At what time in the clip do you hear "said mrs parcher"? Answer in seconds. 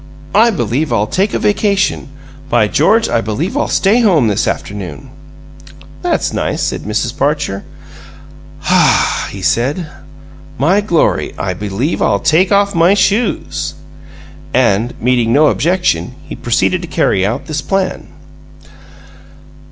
6.63-7.63